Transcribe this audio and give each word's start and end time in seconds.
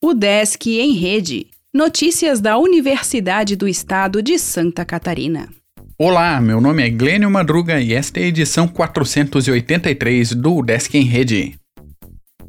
O 0.00 0.14
Desk 0.14 0.64
em 0.78 0.92
Rede. 0.92 1.48
Notícias 1.74 2.40
da 2.40 2.56
Universidade 2.56 3.56
do 3.56 3.66
Estado 3.66 4.22
de 4.22 4.38
Santa 4.38 4.84
Catarina. 4.84 5.48
Olá, 5.98 6.40
meu 6.40 6.60
nome 6.60 6.86
é 6.86 6.88
Glênio 6.88 7.28
Madruga 7.28 7.80
e 7.80 7.92
esta 7.92 8.20
é 8.20 8.22
a 8.22 8.26
edição 8.26 8.68
483 8.68 10.34
do 10.34 10.62
Desk 10.62 10.96
em 10.96 11.02
Rede. 11.02 11.58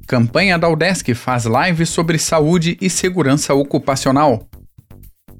Campanha 0.07 0.59
da 0.59 0.69
UDESC 0.69 1.15
faz 1.15 1.45
live 1.45 1.87
sobre 1.87 2.19
saúde 2.19 2.77
e 2.79 2.87
segurança 2.87 3.55
ocupacional. 3.55 4.48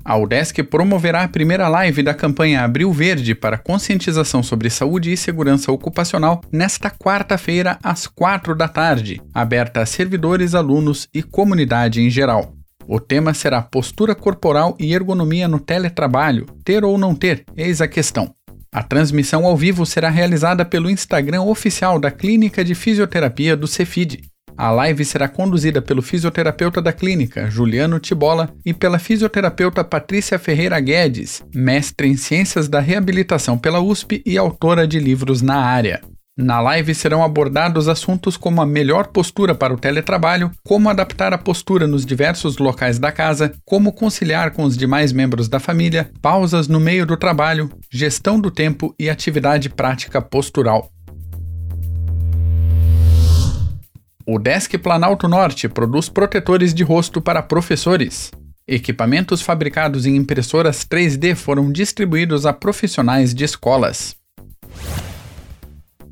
A 0.04 0.18
UDESC 0.18 0.64
promoverá 0.64 1.24
a 1.24 1.28
primeira 1.28 1.68
live 1.68 2.02
da 2.02 2.14
campanha 2.14 2.64
Abril 2.64 2.92
Verde 2.92 3.36
para 3.36 3.58
conscientização 3.58 4.42
sobre 4.42 4.70
saúde 4.70 5.12
e 5.12 5.18
segurança 5.18 5.72
ocupacional 5.72 6.42
nesta 6.52 6.90
quarta-feira, 6.90 7.78
às 7.84 8.08
quatro 8.08 8.56
da 8.56 8.68
tarde, 8.68 9.22
aberta 9.34 9.82
a 9.82 9.86
servidores, 9.86 10.56
alunos 10.56 11.08
e 11.14 11.22
comunidade 11.22 12.02
em 12.02 12.10
geral. 12.10 12.54
O 12.88 13.00
tema 13.00 13.36
será 13.36 13.62
postura 13.62 14.16
corporal 14.16 14.76
e 14.80 14.94
ergonomia 14.94 15.48
no 15.48 15.60
teletrabalho, 15.60 16.48
ter 16.64 16.84
ou 16.84 16.98
não 16.98 17.14
ter, 17.14 17.44
eis 17.56 17.82
a 17.82 17.88
questão. 17.88 18.34
A 18.72 18.82
transmissão 18.82 19.46
ao 19.46 19.58
vivo 19.58 19.86
será 19.86 20.10
realizada 20.10 20.64
pelo 20.64 20.90
Instagram 20.90 21.42
oficial 21.42 22.00
da 22.00 22.10
Clínica 22.10 22.64
de 22.64 22.74
Fisioterapia 22.74 23.56
do 23.56 23.68
Cefid. 23.68 24.22
A 24.60 24.72
live 24.72 25.06
será 25.06 25.30
conduzida 25.30 25.82
pelo 25.82 26.02
fisioterapeuta 26.02 26.82
da 26.82 26.92
clínica, 26.92 27.50
Juliano 27.50 27.98
Tibola, 27.98 28.54
e 28.66 28.74
pela 28.74 29.00
fisioterapeuta 29.00 29.86
Patrícia 29.86 30.38
Ferreira 30.38 30.78
Guedes, 30.82 31.42
mestre 31.56 32.10
em 32.10 32.18
Ciências 32.18 32.68
da 32.68 32.82
Reabilitação 32.82 33.58
pela 33.58 33.80
USP 33.80 34.22
e 34.26 34.38
autora 34.38 34.86
de 34.86 35.00
livros 35.00 35.42
na 35.42 35.56
área. 35.56 36.02
Na 36.38 36.60
live 36.60 36.94
serão 36.94 37.24
abordados 37.24 37.88
assuntos 37.88 38.36
como 38.36 38.62
a 38.62 38.66
melhor 38.66 39.08
postura 39.08 39.56
para 39.56 39.74
o 39.74 39.78
teletrabalho, 39.78 40.52
como 40.62 40.90
adaptar 40.90 41.34
a 41.34 41.38
postura 41.38 41.88
nos 41.88 42.06
diversos 42.06 42.58
locais 42.58 43.00
da 43.00 43.14
casa, 43.14 43.54
como 43.64 43.94
conciliar 43.94 44.52
com 44.52 44.64
os 44.64 44.76
demais 44.76 45.14
membros 45.14 45.48
da 45.48 45.62
família, 45.62 46.12
pausas 46.22 46.68
no 46.68 46.82
meio 46.82 47.06
do 47.06 47.16
trabalho, 47.16 47.72
gestão 47.90 48.38
do 48.38 48.52
tempo 48.52 48.94
e 49.00 49.10
atividade 49.10 49.70
prática 49.70 50.22
postural. 50.22 50.90
O 54.32 54.38
Desk 54.38 54.78
Planalto 54.78 55.28
Norte 55.28 55.68
produz 55.68 56.08
protetores 56.08 56.72
de 56.72 56.84
rosto 56.84 57.20
para 57.20 57.42
professores. 57.42 58.30
Equipamentos 58.68 59.42
fabricados 59.42 60.06
em 60.06 60.16
impressoras 60.16 60.86
3D 60.86 61.34
foram 61.34 61.72
distribuídos 61.72 62.46
a 62.46 62.54
profissionais 62.54 63.34
de 63.34 63.44
escolas. 63.44 64.16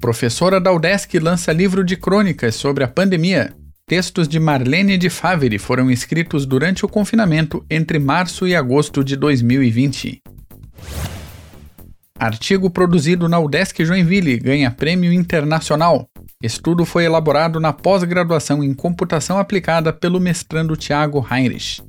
Professora 0.01 0.59
da 0.59 0.71
UDESC 0.71 1.19
lança 1.19 1.53
livro 1.53 1.83
de 1.83 1.95
crônicas 1.95 2.55
sobre 2.55 2.83
a 2.83 2.87
pandemia. 2.87 3.53
Textos 3.85 4.27
de 4.27 4.39
Marlene 4.39 4.97
de 4.97 5.11
Favre 5.11 5.59
foram 5.59 5.91
escritos 5.91 6.47
durante 6.47 6.83
o 6.83 6.89
confinamento 6.89 7.63
entre 7.69 7.99
março 7.99 8.47
e 8.47 8.55
agosto 8.55 9.03
de 9.03 9.15
2020. 9.15 10.23
Artigo 12.17 12.71
produzido 12.71 13.29
na 13.29 13.37
UDESC 13.37 13.85
Joinville 13.85 14.39
ganha 14.39 14.71
prêmio 14.71 15.13
internacional. 15.13 16.09
Estudo 16.41 16.85
foi 16.85 17.03
elaborado 17.05 17.59
na 17.59 17.73
pós-graduação 17.73 18.63
em 18.63 18.71
computação 18.71 19.39
aplicada 19.39 19.91
pelo 19.91 20.19
mestrando 20.19 20.77
Tiago 20.77 21.25
Heinrich. 21.31 21.81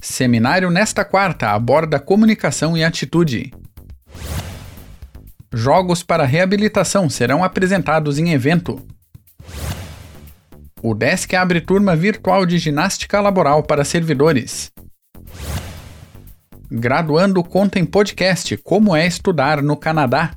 Seminário 0.00 0.70
nesta 0.70 1.04
quarta 1.04 1.50
aborda 1.50 1.98
comunicação 1.98 2.76
e 2.76 2.84
atitude. 2.84 3.52
Jogos 5.52 6.04
para 6.04 6.24
reabilitação 6.24 7.10
serão 7.10 7.42
apresentados 7.42 8.20
em 8.20 8.30
evento. 8.30 8.80
O 10.80 10.94
Desk 10.94 11.34
abre 11.34 11.60
turma 11.60 11.96
virtual 11.96 12.46
de 12.46 12.56
ginástica 12.56 13.20
laboral 13.20 13.64
para 13.64 13.84
servidores. 13.84 14.70
Graduando 16.70 17.42
conta 17.42 17.80
em 17.80 17.84
podcast 17.84 18.56
Como 18.58 18.94
é 18.94 19.04
estudar 19.08 19.60
no 19.60 19.76
Canadá. 19.76 20.36